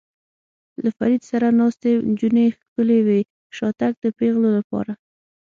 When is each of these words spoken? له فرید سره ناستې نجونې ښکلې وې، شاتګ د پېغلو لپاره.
له 0.83 0.89
فرید 0.97 1.21
سره 1.31 1.47
ناستې 1.59 1.89
نجونې 2.09 2.45
ښکلې 2.59 2.99
وې، 3.07 3.21
شاتګ 3.57 3.93
د 4.03 4.05
پېغلو 4.17 4.49
لپاره. 4.57 4.93